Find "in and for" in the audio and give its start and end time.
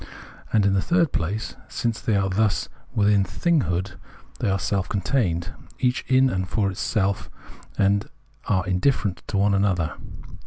6.07-6.71